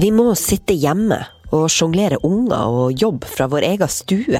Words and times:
Vi 0.00 0.08
må 0.16 0.30
sitte 0.38 0.72
hjemme 0.72 1.18
og 1.52 1.66
sjonglere 1.68 2.16
unger 2.24 2.72
og 2.72 3.02
jobb 3.02 3.26
fra 3.28 3.44
vår 3.52 3.66
egen 3.68 3.90
stue. 3.92 4.38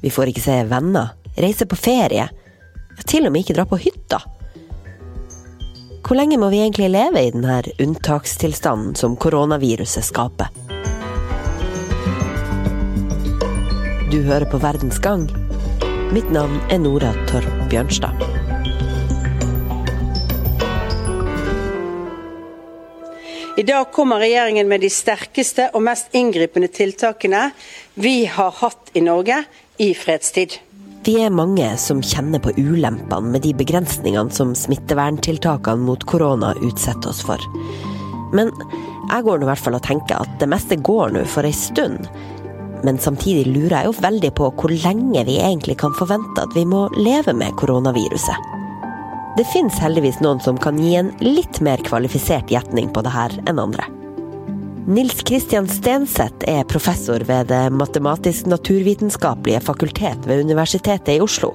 Vi 0.00 0.12
får 0.12 0.30
ikke 0.30 0.44
se 0.46 0.54
venner, 0.70 1.10
reise 1.36 1.66
på 1.68 1.76
ferie, 1.76 2.24
til 3.04 3.28
og 3.28 3.34
med 3.34 3.44
ikke 3.44 3.56
dra 3.58 3.66
på 3.68 3.76
hytta. 3.82 4.22
Hvor 6.06 6.16
lenge 6.16 6.38
må 6.40 6.48
vi 6.54 6.62
egentlig 6.62 6.88
leve 6.94 7.20
i 7.26 7.34
denne 7.34 7.58
unntakstilstanden 7.84 8.96
som 8.96 9.18
koronaviruset 9.20 10.08
skaper? 10.08 10.48
Du 14.08 14.22
hører 14.22 14.48
på 14.48 14.62
Verdens 14.62 15.02
gang. 15.04 15.28
Mitt 16.16 16.32
navn 16.32 16.62
er 16.70 16.80
Nora 16.80 17.12
Torp 17.28 17.66
Bjørnstad. 17.68 18.35
I 23.56 23.62
dag 23.62 23.92
kommer 23.92 24.18
regjeringen 24.20 24.68
med 24.68 24.82
de 24.84 24.88
sterkeste 24.92 25.70
og 25.72 25.80
mest 25.86 26.12
inngripende 26.12 26.68
tiltakene 26.68 27.46
vi 27.96 28.26
har 28.28 28.50
hatt 28.58 28.90
i 28.92 29.00
Norge 29.00 29.38
i 29.80 29.94
fredstid. 29.96 30.58
Vi 31.06 31.14
er 31.24 31.32
mange 31.32 31.70
som 31.80 32.02
kjenner 32.04 32.42
på 32.44 32.52
ulempene 32.58 33.32
med 33.32 33.46
de 33.46 33.54
begrensningene 33.56 34.34
som 34.36 34.52
smitteverntiltakene 34.52 35.88
mot 35.88 36.04
korona 36.04 36.50
utsetter 36.68 37.08
oss 37.08 37.22
for. 37.24 37.40
Men 38.36 38.52
jeg 39.08 39.24
går 39.24 39.40
nå 39.40 39.48
i 39.48 39.50
hvert 39.54 39.64
fall 39.64 39.78
og 39.80 39.86
tenker 39.88 40.20
at 40.20 40.36
det 40.42 40.50
meste 40.52 40.76
går 40.76 41.16
nå 41.16 41.24
for 41.24 41.48
ei 41.48 41.56
stund. 41.56 42.10
Men 42.84 43.00
samtidig 43.00 43.48
lurer 43.54 43.78
jeg 43.78 43.88
jo 43.88 43.96
veldig 44.04 44.34
på 44.36 44.50
hvor 44.60 44.76
lenge 44.84 45.24
vi 45.30 45.40
egentlig 45.40 45.78
kan 45.80 45.96
forvente 45.96 46.44
at 46.44 46.52
vi 46.52 46.68
må 46.68 46.90
leve 47.00 47.32
med 47.32 47.56
koronaviruset. 47.56 48.52
Det 49.36 49.44
fins 49.44 49.78
heldigvis 49.84 50.22
noen 50.24 50.38
som 50.40 50.56
kan 50.56 50.78
gi 50.80 50.94
en 50.96 51.10
litt 51.20 51.58
mer 51.60 51.82
kvalifisert 51.84 52.48
gjetning 52.48 52.86
på 52.88 53.02
det 53.04 53.10
her 53.12 53.34
enn 53.44 53.58
andre. 53.60 53.84
Nils 54.88 55.18
Kristian 55.28 55.66
Stenseth 55.68 56.46
er 56.48 56.64
professor 56.64 57.20
ved 57.28 57.50
Det 57.50 57.66
matematisk-naturvitenskapelige 57.76 59.60
fakultet 59.60 60.24
ved 60.24 60.40
Universitetet 60.46 61.18
i 61.18 61.20
Oslo. 61.20 61.52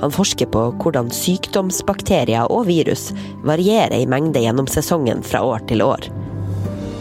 Han 0.00 0.14
forsker 0.14 0.48
på 0.54 0.64
hvordan 0.80 1.12
sykdomsbakterier 1.12 2.48
og 2.48 2.64
virus 2.70 3.10
varierer 3.44 3.98
i 3.98 4.08
mengde 4.08 4.40
gjennom 4.46 4.70
sesongen 4.70 5.20
fra 5.20 5.44
år 5.44 5.68
til 5.68 5.84
år. 5.84 6.08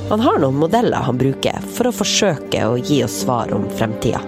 Han 0.09 0.19
har 0.27 0.43
noen 0.43 0.59
modeller 0.59 1.07
han 1.07 1.23
bruker 1.23 1.63
for 1.77 1.87
å 1.87 1.95
forsøke 1.95 2.67
å 2.67 2.75
gi 2.81 2.99
oss 3.07 3.21
svar 3.23 3.55
om 3.55 3.69
fremtida. 3.79 4.19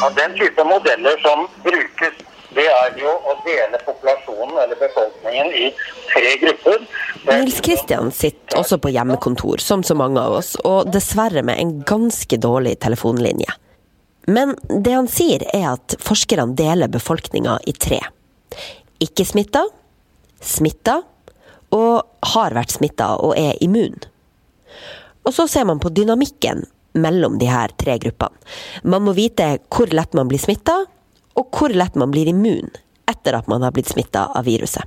Ja, 0.00 0.10
den 0.18 0.34
type 0.34 0.66
modeller 0.66 1.20
som 1.22 1.46
brukes 1.62 2.24
det 2.56 2.64
er 2.72 2.94
jo 2.96 3.10
å 3.12 3.34
dele 3.44 3.78
populasjonen 3.84 4.56
eller 4.62 4.78
i 5.52 5.70
tre 6.12 6.32
grupper. 6.42 6.86
Nils 7.26 7.60
Kristian 7.60 8.12
sitter 8.14 8.60
også 8.60 8.78
på 8.78 8.92
hjemmekontor, 8.94 9.62
som 9.62 9.82
så 9.82 9.96
mange 9.98 10.22
av 10.22 10.38
oss, 10.38 10.54
og 10.64 10.90
dessverre 10.94 11.42
med 11.46 11.60
en 11.60 11.72
ganske 11.86 12.38
dårlig 12.40 12.76
telefonlinje. 12.84 13.56
Men 14.26 14.54
det 14.68 14.94
han 14.94 15.08
sier 15.10 15.44
er 15.54 15.68
at 15.76 15.96
forskerne 16.02 16.56
deler 16.58 16.90
befolkninga 16.90 17.58
i 17.66 17.74
tre. 17.74 18.00
Ikke 19.02 19.26
smitta, 19.28 19.62
smitta 20.42 21.00
og 21.74 22.30
har 22.32 22.54
vært 22.56 22.74
smitta 22.74 23.12
og 23.22 23.36
er 23.38 23.58
immun. 23.62 23.98
Og 25.26 25.34
så 25.34 25.46
ser 25.50 25.66
man 25.66 25.82
på 25.82 25.90
dynamikken 25.94 26.64
mellom 26.96 27.38
de 27.38 27.48
her 27.50 27.74
tre 27.78 27.98
gruppene. 28.02 28.34
Man 28.82 29.04
må 29.06 29.14
vite 29.16 29.56
hvor 29.70 29.90
lett 29.94 30.14
man 30.16 30.30
blir 30.30 30.42
smitta, 30.42 30.84
og 31.36 31.48
hvor 31.52 31.74
lett 31.74 31.98
man 31.98 32.12
blir 32.14 32.30
immun 32.30 32.70
etter 33.10 33.36
at 33.38 33.48
man 33.50 33.62
har 33.62 33.74
blitt 33.74 33.90
smitta 33.92 34.30
av 34.34 34.46
viruset. 34.48 34.86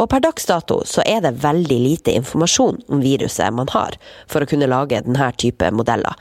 Og 0.00 0.08
per 0.08 0.22
dags 0.24 0.46
dato 0.48 0.80
så 0.88 1.04
er 1.04 1.20
det 1.20 1.36
veldig 1.42 1.76
lite 1.84 2.14
informasjon 2.16 2.80
om 2.88 3.02
viruset 3.04 3.52
man 3.52 3.68
har, 3.74 3.98
for 4.30 4.40
å 4.40 4.48
kunne 4.48 4.68
lage 4.70 5.02
denne 5.04 5.28
type 5.36 5.68
modeller. 5.76 6.16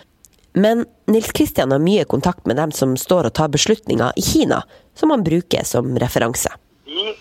Men 0.59 0.83
Nils 1.07 1.31
Kristian 1.31 1.71
har 1.71 1.79
mye 1.79 2.03
kontakt 2.09 2.47
med 2.49 2.57
dem 2.59 2.73
som 2.75 2.97
står 2.99 3.29
og 3.29 3.35
tar 3.39 3.51
beslutninger 3.53 4.17
i 4.19 4.23
Kina, 4.25 4.63
som 4.97 5.13
han 5.13 5.23
bruker 5.23 5.63
som 5.63 5.93
referanse. 6.01 6.51
Vi 6.89 7.13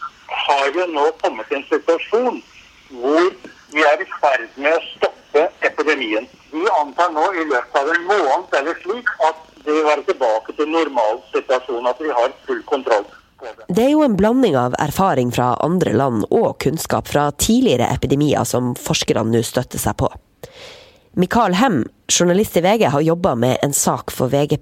har 0.49 0.72
jo 0.75 0.87
nå 0.91 1.05
kommet 1.22 1.53
i 1.53 1.60
en 1.60 1.66
situasjon 1.69 2.41
hvor 2.99 3.31
vi 3.75 3.84
er 3.84 4.03
i 4.03 4.09
ferd 4.16 4.49
med 4.56 4.72
å 4.72 4.83
stoppe 4.97 5.44
epidemien. 5.69 6.27
Vi 6.50 6.65
antar 6.81 7.12
nå 7.12 7.28
i 7.37 7.44
løpet 7.53 7.78
av 7.78 7.93
en 7.93 8.09
måned 8.09 8.59
eller 8.59 8.81
slik 8.83 9.12
at 9.28 9.44
det 9.62 9.77
vil 9.77 9.84
være 9.84 10.06
tilbake 10.09 10.56
til 10.56 10.71
normal 10.72 11.21
situasjon, 11.34 11.87
at 11.87 12.00
vi 12.00 12.10
har 12.19 12.33
full 12.49 12.62
kontroll. 12.71 13.04
Det 13.69 13.84
er 13.84 13.93
jo 13.93 14.03
en 14.03 14.16
blanding 14.19 14.56
av 14.59 14.75
erfaring 14.82 15.31
fra 15.34 15.53
andre 15.62 15.93
land 15.94 16.25
og 16.31 16.56
kunnskap 16.65 17.06
fra 17.10 17.28
tidligere 17.31 17.91
epidemier 17.94 18.47
som 18.49 18.75
forskerne 18.78 19.28
nå 19.31 19.44
støtter 19.47 19.78
seg 19.78 19.99
på. 20.00 20.10
Mikael 21.19 21.54
Hem, 21.59 21.81
journalist 22.06 22.56
i 22.56 22.62
VG, 22.62 22.84
har 22.94 23.00
jobba 23.03 23.34
med 23.34 23.59
en 23.62 23.72
sak 23.75 24.12
for 24.15 24.31
VG+, 24.31 24.59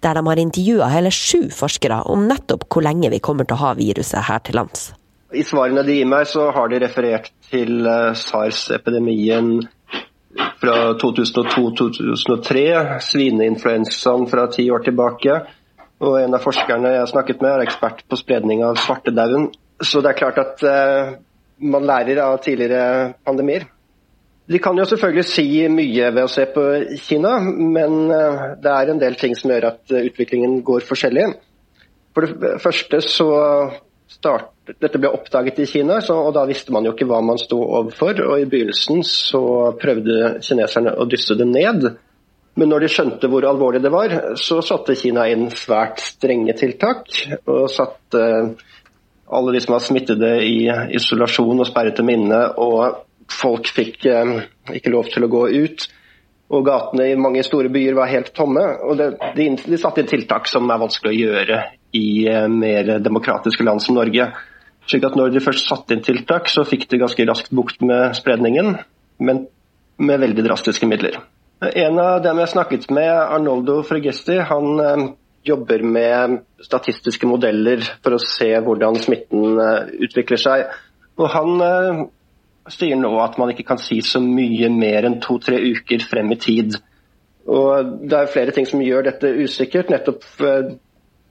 der 0.00 0.14
de 0.14 0.26
har 0.26 0.40
intervjua 0.40 0.88
hele 0.92 1.12
sju 1.14 1.48
forskere 1.54 2.02
om 2.12 2.26
nettopp 2.28 2.66
hvor 2.68 2.84
lenge 2.84 3.08
vi 3.12 3.20
kommer 3.24 3.48
til 3.48 3.56
å 3.56 3.62
ha 3.62 3.74
viruset 3.78 4.26
her 4.28 4.42
til 4.44 4.58
lands. 4.60 4.90
I 5.32 5.44
svarene 5.44 5.84
de 5.84 5.98
gir 5.98 6.08
meg, 6.08 6.28
så 6.28 6.50
har 6.56 6.68
de 6.72 6.80
referert 6.80 7.30
til 7.50 7.84
eh, 7.86 8.12
SARS-epidemien 8.16 9.58
fra 10.60 10.76
2002-2003, 11.00 12.64
svineinfluensaen 13.04 14.28
fra 14.28 14.46
ti 14.52 14.70
år 14.72 14.84
tilbake. 14.88 15.40
Og 15.98 16.20
en 16.20 16.36
av 16.36 16.44
forskerne 16.44 16.92
jeg 16.94 17.02
har 17.02 17.10
snakket 17.10 17.40
med, 17.42 17.54
er 17.56 17.64
ekspert 17.66 18.04
på 18.06 18.18
spredning 18.20 18.62
av 18.66 18.78
svartedauden. 18.78 19.48
Så 19.82 20.02
det 20.02 20.12
er 20.12 20.20
klart 20.20 20.38
at 20.42 20.62
eh, 20.66 21.16
man 21.58 21.86
lærer 21.86 22.20
av 22.22 22.38
tidligere 22.42 23.14
pandemier. 23.26 23.66
De 24.48 24.60
kan 24.62 24.78
jo 24.78 24.86
selvfølgelig 24.88 25.26
si 25.28 25.44
mye 25.68 26.08
ved 26.14 26.24
å 26.24 26.30
se 26.32 26.46
på 26.54 26.62
Kina, 27.04 27.34
men 27.44 27.98
uh, 28.08 28.54
det 28.56 28.70
er 28.72 28.92
en 28.92 29.02
del 29.02 29.18
ting 29.20 29.34
som 29.36 29.52
gjør 29.52 29.66
at 29.74 29.82
uh, 29.92 30.00
utviklingen 30.00 30.62
går 30.64 30.86
forskjellig. 30.88 31.26
For 32.16 32.24
det 32.24 32.54
første 32.62 33.02
så 33.04 33.28
start, 34.08 34.54
dette 34.80 34.96
ble 34.96 35.10
oppdaget 35.12 35.60
i 35.60 35.68
Kina, 35.68 35.98
så, 36.00 36.16
og 36.30 36.32
da 36.38 36.46
visste 36.48 36.72
man 36.72 36.88
jo 36.88 36.94
ikke 36.94 37.10
hva 37.10 37.20
man 37.20 37.40
sto 37.40 37.60
overfor. 37.60 38.22
og 38.24 38.40
I 38.40 38.48
begynnelsen 38.48 39.04
så 39.04 39.42
prøvde 39.80 40.38
kineserne 40.44 40.96
å 40.96 41.04
dysse 41.10 41.36
det 41.36 41.48
ned. 41.50 41.90
Men 42.58 42.72
når 42.72 42.84
de 42.84 42.90
skjønte 42.90 43.28
hvor 43.30 43.46
alvorlig 43.46 43.80
det 43.84 43.92
var, 43.94 44.14
så 44.40 44.58
satte 44.66 44.96
Kina 44.98 45.28
inn 45.30 45.46
svært 45.54 46.02
strenge 46.02 46.56
tiltak. 46.58 47.06
Og 47.46 47.68
satte 47.70 48.22
alle 49.28 49.54
de 49.54 49.60
som 49.62 49.76
var 49.76 49.84
smittede 49.84 50.32
i 50.42 50.56
isolasjon 50.98 51.62
og 51.62 51.68
sperret 51.68 52.00
dem 52.00 52.10
inne. 52.10 52.40
Og 52.58 53.04
folk 53.30 53.70
fikk 53.70 54.08
eh, 54.10 54.34
ikke 54.74 54.92
lov 54.94 55.12
til 55.12 55.26
å 55.26 55.30
gå 55.30 55.44
ut. 55.54 55.86
Og 56.48 56.64
gatene 56.64 57.10
i 57.12 57.18
mange 57.20 57.44
store 57.44 57.70
byer 57.70 57.94
var 57.98 58.10
helt 58.10 58.32
tomme. 58.34 58.64
og 58.82 58.98
det, 58.98 59.10
de, 59.36 59.50
de 59.62 59.80
satte 59.80 60.02
inn 60.02 60.10
tiltak 60.10 60.48
som 60.50 60.66
er 60.72 60.82
vanskelig 60.82 61.12
å 61.12 61.18
gjøre 61.18 61.62
i 61.94 62.08
eh, 62.26 62.48
mer 62.50 62.96
demokratiske 63.04 63.66
land 63.68 63.84
som 63.84 64.00
Norge. 64.00 64.32
Slik 64.88 65.04
at 65.04 65.18
når 65.20 65.34
de 65.34 65.44
først 65.44 65.68
satte 65.68 65.94
inn 65.94 66.02
tiltak, 66.02 66.48
så 66.50 66.66
fikk 66.66 66.88
de 66.90 67.04
ganske 67.04 67.28
raskt 67.28 67.52
bukt 67.54 67.84
med 67.84 68.16
spredningen, 68.16 68.78
men 69.20 69.44
med 70.00 70.22
veldig 70.24 70.46
drastiske 70.46 70.88
midler. 70.88 71.20
En 71.58 71.98
av 71.98 72.20
dem 72.22 72.38
jeg 72.38 72.52
snakket 72.52 72.86
med, 72.94 73.10
Arnoldo 73.10 73.80
Fregesti, 73.86 74.36
han 74.46 74.82
eh, 74.82 75.06
jobber 75.48 75.82
med 75.82 76.38
statistiske 76.62 77.26
modeller 77.26 77.82
for 78.04 78.14
å 78.14 78.22
se 78.22 78.52
hvordan 78.62 78.98
smitten 79.02 79.58
eh, 79.58 79.90
utvikler 80.06 80.42
seg. 80.42 80.68
Og 81.18 81.26
han 81.34 82.08
sier 82.70 82.98
nå 83.00 83.10
at 83.24 83.38
man 83.40 83.50
ikke 83.50 83.66
kan 83.66 83.80
si 83.82 83.98
så 84.06 84.20
mye 84.22 84.68
mer 84.70 85.08
enn 85.08 85.18
to-tre 85.24 85.58
uker 85.58 86.04
frem 86.06 86.30
i 86.34 86.38
tid. 86.38 86.76
Og 87.48 87.96
Det 88.06 88.18
er 88.18 88.30
flere 88.30 88.54
ting 88.54 88.68
som 88.68 88.84
gjør 88.84 89.08
dette 89.08 89.32
usikkert. 89.40 89.90
nettopp 89.90 90.28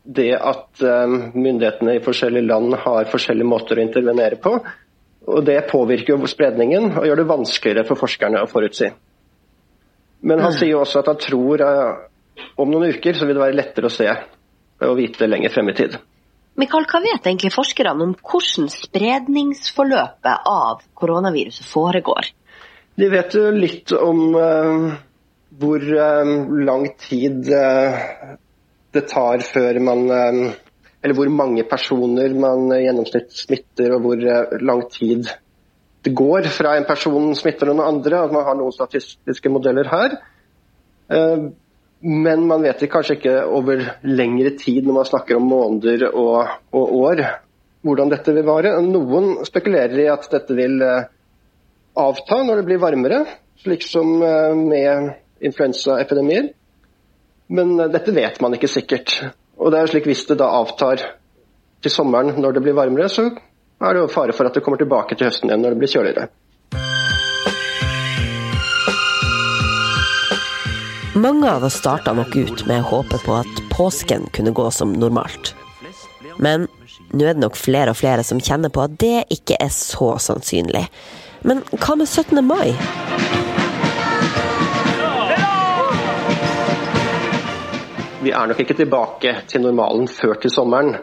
det 0.08 0.32
at 0.36 0.82
eh, 0.82 1.16
myndighetene 1.36 1.98
i 1.98 2.04
forskjellige 2.04 2.48
land 2.48 2.76
har 2.86 3.10
forskjellige 3.12 3.48
måter 3.48 3.80
å 3.80 3.84
intervenere 3.84 4.40
på. 4.40 4.56
og 5.28 5.46
Det 5.46 5.60
påvirker 5.72 6.16
jo 6.16 6.30
spredningen 6.32 6.94
og 6.98 7.08
gjør 7.08 7.22
det 7.22 7.32
vanskeligere 7.32 7.88
for 7.88 8.00
forskerne 8.00 8.44
å 8.44 8.50
forutsi. 8.52 8.92
Men 10.22 10.42
han 10.42 10.54
sier 10.56 10.74
jo 10.74 10.82
også 10.82 11.04
at 11.04 11.12
han 11.12 11.20
tror 11.22 11.64
uh, 11.64 12.46
om 12.58 12.72
noen 12.72 12.96
uker 12.96 13.18
så 13.18 13.28
vil 13.28 13.38
det 13.38 13.44
være 13.44 13.58
lettere 13.60 13.90
å 13.90 13.94
se 13.94 14.08
og 14.88 14.98
vite 15.00 15.28
lenger 15.30 15.54
frem 15.54 15.72
i 15.72 15.76
tid. 15.78 15.98
Mikael, 16.58 16.86
hva 16.90 17.02
vet 17.02 17.26
egentlig 17.26 17.54
forskerne 17.54 17.94
om 17.94 18.16
hvordan 18.18 18.70
spredningsforløpet 18.74 20.50
av 20.50 20.82
koronaviruset 20.98 21.66
foregår? 21.70 22.32
De 22.98 23.10
vet 23.14 23.38
jo 23.38 23.50
litt 23.54 23.94
om 23.94 24.22
uh, 24.34 24.90
hvor 25.58 25.82
uh, 25.86 26.34
lang 26.66 26.90
tid 27.02 27.50
det 28.98 29.06
tar 29.12 29.44
før 29.46 29.80
man 29.84 30.08
eh, 30.12 30.40
Eller 31.04 31.18
hvor 31.18 31.30
mange 31.32 31.64
personer 31.70 32.34
man 32.34 32.72
i 32.74 32.84
gjennomsnitt 32.86 33.36
smitter, 33.36 33.94
og 33.96 34.06
hvor 34.06 34.24
eh, 34.24 34.58
lang 34.66 34.82
tid 34.92 35.30
det 36.08 36.16
går 36.16 36.48
fra 36.56 36.78
en 36.78 36.88
person 36.88 37.34
smitter 37.36 37.68
noen 37.68 37.84
andre. 37.84 38.24
At 38.24 38.34
man 38.36 38.46
har 38.48 38.56
noen 38.56 38.76
statistiske 38.76 39.52
modeller 39.52 39.90
her. 39.92 40.18
Eh, 41.12 41.48
men 42.08 42.46
man 42.48 42.64
vet 42.64 42.86
kanskje 42.92 43.18
ikke 43.18 43.36
over 43.58 43.82
lengre 44.06 44.54
tid, 44.60 44.86
når 44.86 45.00
man 45.00 45.10
snakker 45.10 45.40
om 45.40 45.48
måneder 45.50 46.06
og, 46.12 46.52
og 46.78 46.92
år, 47.00 47.24
hvordan 47.82 48.12
dette 48.14 48.36
vil 48.38 48.46
vare. 48.46 48.76
Noen 48.86 49.40
spekulerer 49.48 50.04
i 50.04 50.10
at 50.12 50.28
dette 50.32 50.56
vil 50.56 50.78
avta 51.98 52.38
når 52.46 52.62
det 52.62 52.68
blir 52.70 52.84
varmere. 52.84 53.24
slik 53.58 53.82
som 53.82 54.20
med 54.20 55.10
influensaepidemier. 55.42 56.52
Men 57.50 57.74
dette 57.90 58.14
vet 58.14 58.38
man 58.44 58.54
ikke 58.54 58.70
sikkert. 58.70 59.18
Og 59.58 59.74
det 59.74 59.80
er 59.80 59.92
slik 59.92 60.06
Hvis 60.06 60.28
det 60.30 60.38
da 60.38 60.52
avtar 60.60 61.02
til 61.82 61.92
sommeren 61.92 62.38
når 62.42 62.58
det 62.58 62.64
blir 62.66 62.78
varmere, 62.78 63.10
så 63.10 63.30
er 63.86 63.94
det 63.94 64.02
jo 64.02 64.10
fare 64.10 64.34
for 64.34 64.50
at 64.50 64.58
det 64.58 64.64
kommer 64.66 64.82
tilbake 64.82 65.16
til 65.16 65.30
høsten 65.30 65.52
igjen 65.52 65.62
når 65.62 65.76
det 65.76 65.82
blir 65.84 65.94
kjøligere. 65.94 66.28
Mange 71.18 71.50
av 71.50 71.64
oss 71.66 71.80
starta 71.82 72.14
nok 72.14 72.36
ut 72.36 72.66
med 72.70 72.84
håpet 72.90 73.24
på 73.26 73.34
at 73.34 73.62
påsken 73.74 74.28
kunne 74.34 74.54
gå 74.54 74.68
som 74.72 74.92
normalt. 74.94 75.56
Men 76.38 76.68
nå 77.10 77.26
er 77.26 77.34
det 77.34 77.42
nok 77.42 77.58
flere 77.58 77.94
og 77.94 77.98
flere 77.98 78.26
som 78.26 78.42
kjenner 78.44 78.70
på 78.74 78.84
at 78.84 78.98
det 79.02 79.24
ikke 79.34 79.58
er 79.62 79.72
så 79.74 80.12
sannsynlig. 80.22 80.84
Men 81.48 81.64
hva 81.74 81.96
med 81.98 82.06
17. 82.06 82.42
mai? 82.46 82.74
Vi 88.22 88.34
er 88.34 88.50
nok 88.50 88.60
ikke 88.60 88.78
tilbake 88.78 89.34
til 89.48 89.64
normalen 89.64 90.10
før 90.12 90.38
til 90.42 90.54
sommeren. 90.54 90.98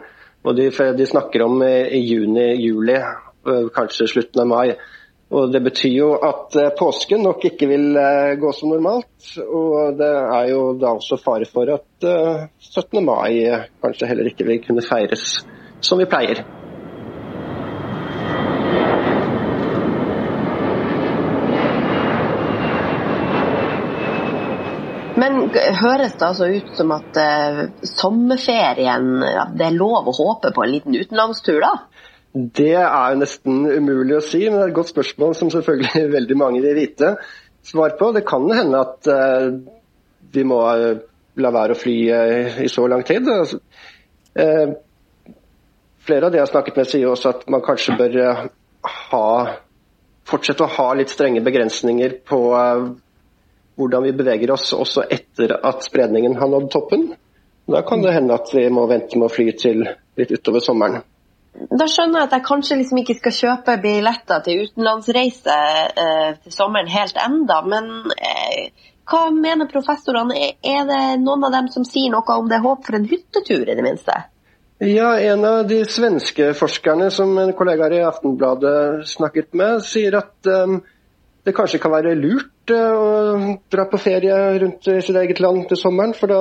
Og 0.45 0.57
de, 0.57 0.69
de 0.69 1.05
snakker 1.09 1.43
om 1.45 1.63
i 1.65 2.01
juni-juli, 2.05 2.97
øh, 3.49 3.69
kanskje 3.73 4.07
slutten 4.07 4.43
av 4.43 4.47
mai. 4.51 4.75
Og 5.33 5.49
Det 5.53 5.63
betyr 5.63 5.95
jo 5.97 6.11
at 6.13 6.55
øh, 6.61 6.71
påsken 6.79 7.23
nok 7.25 7.45
ikke 7.49 7.67
vil 7.67 7.97
øh, 7.97 8.35
gå 8.41 8.51
som 8.53 8.69
normalt. 8.69 9.31
Og 9.41 9.97
det 9.97 10.11
er 10.11 10.51
jo 10.51 10.61
da 10.81 10.93
også 10.93 11.17
fare 11.17 11.49
for 11.49 11.73
at 11.73 12.09
17. 12.59 13.05
mai 13.05 13.41
kanskje 13.81 14.07
heller 14.07 14.29
ikke 14.29 14.45
vil 14.45 14.61
kunne 14.67 14.85
feires 14.85 15.41
som 15.81 15.99
vi 15.99 16.05
pleier. 16.05 16.64
Men 25.15 25.47
høres 25.79 26.17
det 26.19 26.27
altså 26.27 26.49
ut 26.51 26.71
som 26.75 26.91
at 26.95 27.17
uh, 27.19 27.61
sommerferien 27.87 29.23
ja, 29.23 29.45
Det 29.55 29.69
er 29.69 29.77
lov 29.77 30.09
å 30.11 30.15
håpe 30.15 30.51
på 30.55 30.65
en 30.65 30.73
liten 30.73 30.95
utenlandstur, 30.95 31.61
da? 31.63 31.73
Det 32.35 32.73
er 32.75 33.13
jo 33.13 33.21
nesten 33.21 33.61
umulig 33.63 34.17
å 34.17 34.23
si, 34.23 34.41
men 34.49 34.59
det 34.59 34.65
er 34.65 34.73
et 34.73 34.79
godt 34.81 34.91
spørsmål 34.91 35.35
som 35.39 35.51
selvfølgelig 35.53 36.09
veldig 36.17 36.39
mange 36.39 36.63
vil 36.65 36.75
vite 36.75 37.13
svar 37.65 37.95
på. 37.99 38.11
Det 38.15 38.25
kan 38.27 38.49
hende 38.51 38.81
at 38.83 39.11
uh, 39.11 39.53
vi 40.35 40.43
må 40.47 40.59
uh, 40.67 40.97
la 41.39 41.51
være 41.55 41.75
å 41.75 41.79
fly 41.79 41.95
i 42.63 42.67
så 42.71 42.85
lang 42.87 43.01
tid. 43.07 43.27
Altså, 43.27 43.57
flere 46.07 46.27
av 46.27 46.31
de 46.31 46.39
jeg 46.39 46.45
har 46.45 46.51
snakket 46.51 46.77
med, 46.79 46.87
sier 46.87 47.11
også 47.11 47.33
at 47.33 47.41
man 47.51 47.63
kanskje 47.63 47.97
bør 47.99 48.15
ha, 49.11 49.25
fortsette 50.27 50.63
å 50.63 50.71
ha 50.77 50.85
litt 50.95 51.11
strenge 51.11 51.43
begrensninger 51.43 52.15
på 52.23 52.39
hvordan 53.75 54.03
vi 54.03 54.13
beveger 54.15 54.51
oss 54.55 54.73
også 54.73 55.05
etter 55.11 55.57
at 55.57 55.83
spredningen 55.83 56.37
har 56.39 56.51
nådd 56.51 56.69
toppen. 56.71 57.09
Da 57.67 57.81
kan 57.81 58.01
det 58.01 58.13
hende 58.13 58.37
at 58.37 58.51
vi 58.53 58.67
må 58.69 58.85
vente 58.87 59.17
med 59.17 59.27
å 59.27 59.33
fly 59.33 59.49
til 59.57 59.83
litt 60.15 60.31
utover 60.31 60.63
sommeren. 60.63 61.03
Da 61.55 61.87
skjønner 61.87 62.21
jeg 62.21 62.27
at 62.27 62.33
jeg 62.35 62.45
kanskje 62.45 62.77
liksom 62.81 62.99
ikke 62.99 63.15
skal 63.17 63.35
kjøpe 63.35 63.77
billetter 63.83 64.41
til 64.43 64.65
utenlandsreise 64.65 65.55
eh, 66.03 66.31
til 66.43 66.53
sommeren 66.53 66.91
helt 66.91 67.17
enda, 67.21 67.61
men 67.63 68.11
eh, 68.19 68.73
hva 69.07 69.29
mener 69.31 69.69
professorene? 69.71 70.51
Er 70.65 70.87
det 70.89 71.01
noen 71.21 71.45
av 71.47 71.53
dem 71.55 71.69
som 71.71 71.85
sier 71.87 72.11
noe 72.11 72.37
om 72.39 72.49
det 72.49 72.57
er 72.59 72.65
håp 72.65 72.87
for 72.87 72.97
en 72.97 73.07
hyttetur, 73.07 73.63
i 73.63 73.77
det 73.77 73.85
minste? 73.85 74.17
Ja, 74.83 75.13
En 75.19 75.45
av 75.47 75.67
de 75.69 75.85
svenske 75.87 76.51
forskerne 76.57 77.07
som 77.11 77.37
en 77.39 77.53
kollega 77.55 77.87
i 77.93 78.03
Aftenbladet 78.03 79.07
snakket 79.07 79.53
med, 79.55 79.79
sier 79.87 80.17
at 80.19 80.49
um, 80.51 80.81
det 81.45 81.53
kanskje 81.53 81.79
kan 81.81 81.93
være 81.93 82.15
lurt 82.17 82.73
eh, 82.73 82.97
å 82.97 83.55
dra 83.71 83.85
på 83.89 84.01
ferie 84.01 84.35
rundt 84.63 84.87
i 84.89 85.01
sitt 85.05 85.17
eget 85.19 85.41
land 85.43 85.67
til 85.69 85.79
sommeren, 85.79 86.15
for 86.17 86.31
da 86.31 86.39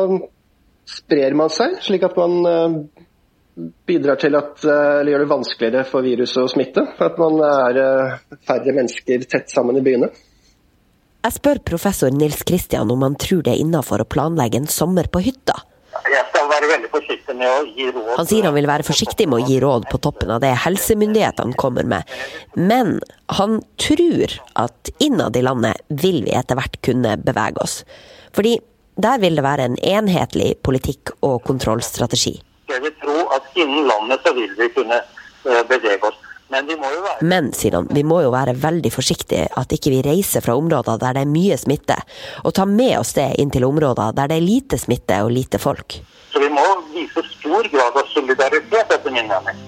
sprer 0.89 1.37
man 1.37 1.53
seg, 1.53 1.77
slik 1.85 2.07
at 2.09 2.17
man 2.17 2.39
eh, 2.49 2.79
bidrar 3.89 4.21
til 4.21 4.37
at, 4.39 4.65
eh, 4.65 5.01
eller 5.01 5.13
gjør 5.13 5.27
det 5.27 5.33
vanskeligere 5.35 5.89
for 5.91 6.07
viruset 6.07 6.41
å 6.41 6.49
smitte. 6.51 6.87
For 6.97 7.13
At 7.13 7.21
man 7.21 7.37
er 7.45 7.83
færre 8.49 8.77
mennesker 8.77 9.29
tett 9.29 9.53
sammen 9.53 9.81
i 9.81 9.85
byene. 9.85 10.09
Jeg 11.25 11.39
spør 11.39 11.63
professor 11.65 12.13
Nils 12.13 12.43
Kristian 12.45 12.91
om 12.93 13.05
han 13.05 13.15
tror 13.21 13.45
det 13.45 13.55
er 13.55 13.63
innafor 13.63 14.03
å 14.05 14.09
planlegge 14.09 14.61
en 14.61 14.73
sommer 14.73 15.09
på 15.13 15.23
hytta. 15.25 15.57
Være 16.65 16.79
veldig 16.79 16.91
forsiktig 16.93 17.35
med 17.37 17.51
å 17.51 17.65
gi 17.69 17.87
råd. 17.93 18.11
Han 18.17 18.29
sier 18.29 18.47
han 18.49 18.55
vil 18.57 18.69
være 18.69 18.87
forsiktig 18.87 19.27
med 19.29 19.43
å 19.43 19.49
gi 19.49 19.57
råd 19.61 19.85
på 19.91 19.99
toppen 20.07 20.31
av 20.33 20.41
det 20.41 20.55
helsemyndighetene 20.65 21.57
kommer 21.61 21.85
med. 21.89 22.09
Men 22.57 22.95
han 23.37 23.59
tror 23.81 24.33
at 24.63 24.93
innad 25.05 25.37
i 25.37 25.43
landet 25.45 25.83
vil 25.93 26.23
vi 26.25 26.33
etter 26.33 26.57
hvert 26.57 26.81
kunne 26.87 27.19
bevege 27.21 27.61
oss. 27.61 27.83
Fordi 28.35 28.57
der 28.97 29.21
vil 29.21 29.37
det 29.37 29.45
være 29.45 29.69
en 29.69 29.77
enhetlig 29.77 30.55
politikk- 30.65 31.13
og 31.21 31.43
kontrollstrategi. 31.45 32.39
Jeg 32.73 32.81
vil 32.81 32.97
tro 33.03 33.19
at 33.37 33.61
innen 33.61 33.91
landet 33.91 34.25
så 34.25 34.33
vil 34.33 34.57
vi 34.57 34.71
kunne 34.73 35.03
eh, 35.03 35.63
bevege 35.69 36.09
oss. 36.09 36.24
Men. 36.55 36.71
Men, 37.21 37.53
sier 37.57 37.79
han, 37.79 37.89
vi 37.91 38.05
må 38.07 38.21
jo 38.23 38.31
være 38.35 38.55
veldig 38.63 38.93
forsiktige 38.95 39.49
at 39.59 39.75
ikke 39.75 39.91
vi 39.91 40.03
reiser 40.07 40.45
fra 40.45 40.55
områder 40.59 41.01
der 41.03 41.19
det 41.19 41.25
er 41.25 41.35
mye 41.35 41.59
smitte, 41.59 41.99
og 42.45 42.55
ta 42.55 42.67
med 42.69 42.99
oss 43.01 43.15
det 43.19 43.33
inn 43.43 43.51
til 43.55 43.67
områder 43.67 44.15
der 44.15 44.31
det 44.31 44.39
er 44.39 44.47
lite 44.47 44.79
smitte 44.79 45.21
og 45.25 45.35
lite 45.35 45.59
folk. 45.59 45.99
Så 46.33 46.43
vi 46.43 46.51
må 46.53 46.67
vise 46.95 47.27
stor 47.35 47.71
grad 47.73 47.99
av 47.99 48.11
solidaritet, 48.15 48.91
etter 48.91 49.15
min 49.15 49.31
mening. 49.31 49.63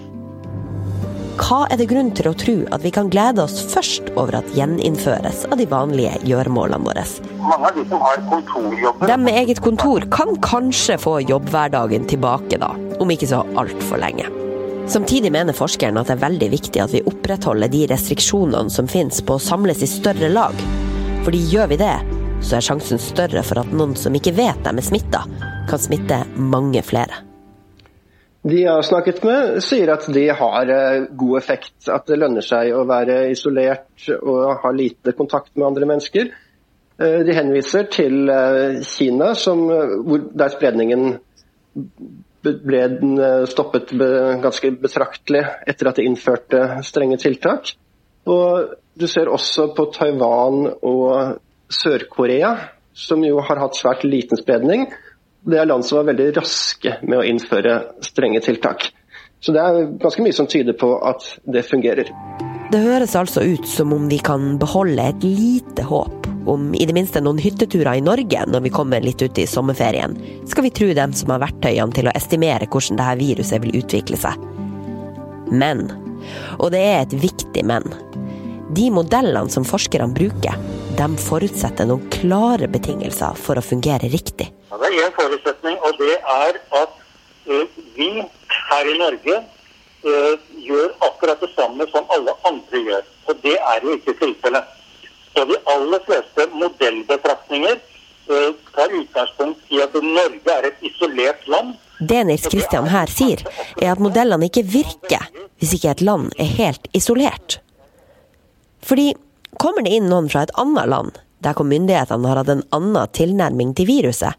Hva 1.37 1.67
er 1.69 1.77
det 1.77 1.89
grunn 1.91 2.09
til 2.17 2.31
å 2.31 2.37
tro 2.39 2.55
at 2.73 2.81
vi 2.81 2.91
kan 2.95 3.11
glede 3.13 3.43
oss 3.45 3.59
først 3.69 4.09
over 4.15 4.39
at 4.39 4.49
gjeninnføres 4.57 5.45
av 5.51 5.59
de 5.61 5.67
vanlige 5.69 6.15
gjøremålene 6.25 6.89
våre? 6.89 7.05
Mange 7.43 7.69
av 7.69 7.77
de 7.77 7.85
som 7.91 8.01
har 8.07 8.25
kontorjobber 8.31 9.13
De 9.13 9.19
med 9.21 9.43
eget 9.43 9.61
kontor 9.65 10.09
kan 10.15 10.33
kanskje 10.41 10.97
få 11.03 11.19
jobbhverdagen 11.29 12.09
tilbake, 12.09 12.63
da. 12.63 12.73
Om 13.03 13.13
ikke 13.13 13.29
så 13.35 13.45
altfor 13.61 14.01
lenge. 14.01 14.46
Samtidig 14.87 15.33
mener 15.35 15.57
forskeren 15.57 15.99
at 15.99 16.07
det 16.07 16.15
er 16.15 16.23
veldig 16.23 16.49
viktig 16.53 16.79
at 16.79 16.93
vi 16.95 17.03
opprettholder 17.11 17.71
de 17.73 17.83
restriksjonene 17.91 18.71
som 18.71 18.87
finnes 18.87 19.19
på 19.27 19.35
å 19.35 19.43
samles 19.43 19.83
i 19.83 19.89
større 19.91 20.31
lag. 20.31 20.55
Fordi 21.27 21.41
gjør 21.51 21.73
vi 21.73 21.79
det, 21.81 21.95
så 22.47 22.59
er 22.59 22.67
sjansen 22.69 23.03
større 23.03 23.43
for 23.43 23.65
at 23.65 23.73
noen 23.75 23.97
som 23.99 24.15
ikke 24.15 24.37
vet 24.37 24.63
de 24.63 24.71
er 24.71 24.87
smitta, 24.87 25.25
kan 25.67 25.83
smitte 25.83 26.21
mange 26.39 26.85
flere. 26.87 27.25
De 28.47 28.61
jeg 28.61 28.71
har 28.71 28.87
snakket 28.87 29.25
med, 29.27 29.57
sier 29.67 29.91
at 29.91 30.07
de 30.15 30.29
har 30.39 30.71
eh, 30.71 31.09
god 31.19 31.39
effekt. 31.41 31.89
At 31.91 32.07
det 32.07 32.21
lønner 32.21 32.45
seg 32.47 32.71
å 32.71 32.85
være 32.87 33.25
isolert 33.33 34.07
og 34.21 34.61
ha 34.63 34.71
lite 34.71 35.17
kontakt 35.19 35.51
med 35.57 35.67
andre 35.67 35.89
mennesker. 35.91 36.31
Eh, 36.31 37.17
de 37.27 37.35
henviser 37.35 37.89
til 37.91 38.31
eh, 38.31 38.79
Kina, 38.87 39.33
som, 39.35 39.67
der 40.31 40.55
spredningen 40.55 41.17
ble 42.67 42.83
den 42.93 43.17
eh, 43.19 43.47
stoppet 43.51 43.93
ganske 44.43 44.71
betraktelig 44.83 45.43
etter 45.67 45.91
at 45.91 45.99
de 45.99 46.07
innførte 46.09 46.63
strenge 46.87 47.19
tiltak. 47.23 47.75
Og 48.27 48.77
du 48.99 49.07
ser 49.11 49.31
også 49.31 49.71
på 49.77 49.89
Taiwan 49.95 50.67
og 50.83 51.39
Sør-Korea, 51.73 52.55
som 52.97 53.23
jo 53.27 53.43
har 53.45 53.61
hatt 53.61 53.79
svært 53.79 54.07
liten 54.07 54.39
spredning. 54.41 54.87
Det 55.47 55.61
er 55.61 55.69
land 55.69 55.85
som 55.87 56.01
var 56.01 56.09
veldig 56.11 56.31
raske 56.41 56.97
med 57.05 57.21
å 57.21 57.27
innføre 57.27 57.77
strenge 58.07 58.43
tiltak. 58.43 58.89
Så 59.41 59.53
det 59.55 59.63
er 59.63 59.91
ganske 60.01 60.25
mye 60.25 60.35
som 60.35 60.49
tyder 60.51 60.75
på 60.79 60.95
at 61.07 61.27
det 61.45 61.67
fungerer. 61.69 62.09
Det 62.73 62.81
høres 62.83 63.15
altså 63.15 63.45
ut 63.47 63.69
som 63.69 63.93
om 63.95 64.09
vi 64.11 64.19
kan 64.19 64.57
beholde 64.59 65.11
et 65.13 65.27
lite 65.27 65.85
håp 65.87 66.16
om 66.47 66.75
i 66.75 66.87
det 66.87 66.95
minste 66.97 67.21
noen 67.23 67.41
hytteturer 67.43 67.99
i 67.99 68.05
Norge 68.05 68.45
når 68.47 68.65
vi 68.67 68.73
kommer 68.75 69.05
litt 69.05 69.23
ut 69.23 69.39
i 69.39 69.47
sommerferien, 69.51 70.17
skal 70.49 70.67
vi 70.67 70.73
tro 70.75 70.91
dem 70.95 71.15
som 71.17 71.35
har 71.35 71.43
verktøyene 71.43 71.97
til 71.97 72.09
å 72.09 72.15
estimere 72.17 72.69
hvordan 72.71 73.01
dette 73.01 73.21
viruset 73.23 73.63
vil 73.65 73.79
utvikle 73.81 74.21
seg. 74.21 74.47
Men, 75.51 75.89
og 76.59 76.73
det 76.75 76.83
er 76.83 77.01
et 77.03 77.17
viktig 77.23 77.65
men, 77.67 77.87
de 78.77 78.89
modellene 78.91 79.51
som 79.53 79.67
forskerne 79.67 80.15
bruker, 80.15 80.57
de 80.97 81.09
forutsetter 81.21 81.89
noen 81.89 82.07
klare 82.13 82.69
betingelser 82.71 83.37
for 83.39 83.59
å 83.59 83.65
fungere 83.65 84.11
riktig. 84.13 84.49
Ja, 84.71 84.79
det 84.81 84.91
er 84.91 85.05
én 85.07 85.17
forutsetning, 85.19 85.77
og 85.87 86.01
det 86.01 86.17
er 86.19 86.59
at 86.81 86.97
uh, 87.51 87.77
vi 87.99 88.09
her 88.71 88.91
i 88.91 88.97
Norge 88.99 89.37
uh, 90.07 90.33
gjør 90.67 90.97
akkurat 91.07 91.43
det 91.45 91.53
samme 91.55 91.87
som 91.93 92.09
alle 92.17 92.35
andre 92.49 92.83
gjør. 92.89 93.13
Og 93.31 93.45
det 93.45 93.55
er 93.59 93.87
jo 93.87 93.95
ikke 93.99 94.17
tilfellet. 94.23 94.76
Så 95.37 95.45
de 95.45 95.57
aller 95.69 96.01
fleste 96.07 96.47
modellbetraktninger 96.53 97.77
uh, 97.77 98.53
tar 98.75 98.95
utgangspunkt 99.01 99.61
i 99.69 99.83
at 99.85 99.99
Norge 100.01 100.55
er 100.55 100.71
et 100.71 100.87
isolert 100.89 101.45
land. 101.53 101.75
Det 102.01 102.23
Nils 102.29 102.49
Kristian 102.49 102.89
her 102.89 103.11
sier, 103.13 103.43
er 103.77 103.93
at 103.93 104.01
modellene 104.01 104.49
ikke 104.49 104.65
virker 104.65 105.29
hvis 105.61 105.77
ikke 105.77 105.93
et 105.93 106.05
land 106.05 106.33
er 106.41 106.49
helt 106.59 106.89
isolert. 106.97 107.59
Fordi 108.85 109.13
kommer 109.61 109.85
det 109.85 109.95
inn 109.97 110.09
noen 110.09 110.29
fra 110.33 110.47
et 110.47 110.57
annet 110.61 110.89
land, 110.93 111.17
der 111.45 111.57
hvor 111.57 111.69
myndighetene 111.69 112.29
har 112.29 112.41
hatt 112.41 112.53
en 112.53 112.67
annen 112.77 113.13
tilnærming 113.17 113.73
til 113.77 113.89
viruset, 113.89 114.37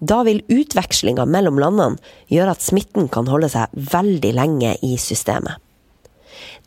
da 0.00 0.22
vil 0.24 0.40
utvekslinga 0.48 1.26
mellom 1.28 1.60
landene 1.60 2.14
gjøre 2.32 2.56
at 2.56 2.64
smitten 2.64 3.10
kan 3.12 3.28
holde 3.28 3.50
seg 3.52 3.72
veldig 3.92 4.32
lenge 4.36 4.76
i 4.84 4.94
systemet. 5.00 5.60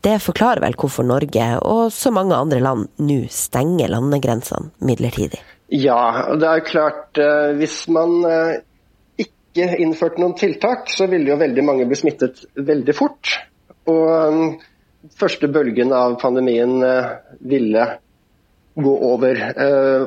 Det 0.04 0.18
forklarer 0.24 0.64
vel 0.64 0.76
hvorfor 0.80 1.06
Norge 1.08 1.48
og 1.64 1.88
så 1.96 2.12
mange 2.14 2.36
andre 2.38 2.60
land 2.64 2.90
nå 3.02 3.24
stenger 3.32 3.92
landegrensene 3.94 4.74
midlertidig. 4.84 5.40
Ja, 5.74 6.36
det 6.38 6.50
er 6.50 6.68
klart 6.68 7.18
eh, 7.22 7.54
hvis 7.58 7.88
man 7.94 8.20
eh, 8.30 8.60
ikke 9.24 9.72
innførte 9.82 10.22
noen 10.22 10.36
tiltak, 10.38 10.92
så 10.92 11.08
ville 11.10 11.32
jo 11.32 11.40
veldig 11.40 11.66
mange 11.66 11.88
bli 11.90 11.98
smittet 11.98 12.44
veldig 12.54 12.96
fort. 12.98 13.36
Og 13.90 14.06
um, 14.10 14.44
første 15.20 15.50
bølgen 15.52 15.92
av 15.96 16.16
pandemien 16.22 16.78
ville 17.44 17.88
gå 18.74 18.94
over 19.10 19.42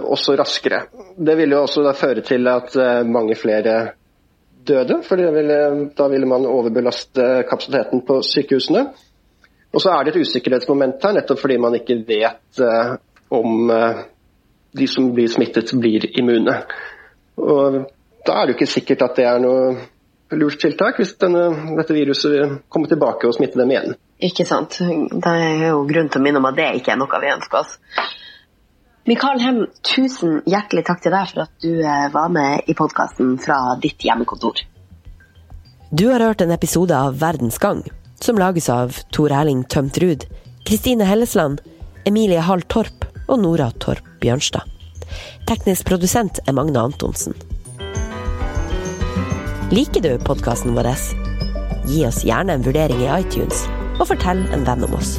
også 0.09 0.35
raskere. 0.41 0.81
Det 1.15 1.37
ville 1.39 1.55
jo 1.55 1.67
også 1.67 1.93
føre 1.95 2.25
til 2.27 2.49
at 2.51 2.73
mange 3.07 3.37
flere 3.39 3.77
døde, 4.67 5.01
for 5.07 5.21
da 5.21 6.09
ville 6.11 6.31
man 6.31 6.49
overbelaste 6.49 7.45
kapasiteten 7.51 8.03
på 8.07 8.19
sykehusene. 8.27 8.87
Og 9.77 9.83
så 9.83 9.93
er 9.93 10.07
det 10.07 10.15
et 10.15 10.25
usikkerhetsmoment 10.25 11.03
her, 11.05 11.19
nettopp 11.19 11.43
fordi 11.43 11.59
man 11.61 11.77
ikke 11.77 11.99
vet 12.09 12.63
uh, 12.65 12.95
om 13.37 13.69
uh, 13.69 14.07
de 14.77 14.89
som 14.89 15.11
blir 15.13 15.29
smittet, 15.29 15.75
blir 15.77 16.09
immune. 16.17 16.55
Og 17.37 17.83
da 18.27 18.39
er 18.39 18.47
det 18.47 18.55
jo 18.55 18.59
ikke 18.59 18.73
sikkert 18.73 19.05
at 19.05 19.21
det 19.21 19.27
er 19.29 19.43
noe 19.43 19.77
lurt 20.35 20.59
tiltak 20.59 20.99
hvis 20.99 21.15
denne, 21.21 21.49
dette 21.79 21.95
viruset 21.95 22.63
kommer 22.73 22.91
tilbake 22.91 23.29
og 23.29 23.37
smitter 23.37 23.63
dem 23.63 23.75
igjen. 23.75 23.97
Ikke 24.27 24.47
sant. 24.49 24.79
Det 24.81 25.33
er 25.33 25.69
jo 25.69 25.85
grunn 25.89 26.09
til 26.11 26.23
å 26.23 26.25
minne 26.25 26.41
om 26.41 26.49
at 26.49 26.57
det 26.57 26.71
ikke 26.81 26.95
er 26.95 27.01
noe 27.01 27.21
vi 27.23 27.35
ønsker 27.35 27.61
oss. 27.61 27.77
Mikael 29.07 29.39
Hem, 29.39 29.61
tusen 29.87 30.41
hjertelig 30.51 30.83
takk 30.89 31.05
til 31.05 31.15
deg 31.15 31.29
for 31.31 31.45
at 31.45 31.53
du 31.63 31.77
eh, 31.79 32.07
var 32.11 32.33
med 32.35 32.67
i 32.67 32.75
podkasten 32.75 33.37
fra 33.39 33.77
ditt 33.79 34.03
hjemmekontor. 34.03 34.65
Du 35.95 36.09
har 36.11 36.25
hørt 36.25 36.43
en 36.43 36.51
episode 36.51 36.97
av 36.97 37.15
Verdens 37.21 37.61
gang, 37.63 37.85
som 38.21 38.39
lages 38.39 38.69
av 38.73 38.97
Tor 39.15 39.33
Erling 39.33 39.65
Tømt 39.71 39.99
Ruud, 40.03 40.27
Kristine 40.67 41.07
Hellesland, 41.07 41.61
Emilie 42.07 42.43
Hall 42.43 42.63
Torp 42.71 43.07
og 43.27 43.41
Nora 43.43 43.71
Torp 43.83 44.05
Bjørnstad. 44.23 44.65
Teknisk 45.47 45.87
produsent 45.87 46.41
er 46.47 46.57
Magne 46.57 46.83
Antonsen. 46.89 47.37
Liker 49.71 50.03
du 50.03 50.13
podkasten 50.27 50.77
vår? 50.79 50.93
Gi 51.87 52.05
oss 52.07 52.23
gjerne 52.27 52.57
en 52.57 52.67
vurdering 52.67 53.03
i 53.03 53.11
iTunes, 53.21 53.67
og 53.99 54.09
fortell 54.11 54.47
en 54.55 54.67
venn 54.67 54.87
om 54.87 54.99
oss. 54.99 55.17